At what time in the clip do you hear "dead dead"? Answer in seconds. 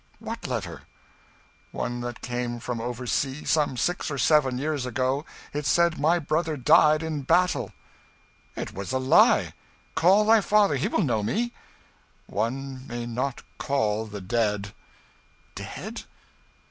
14.21-16.01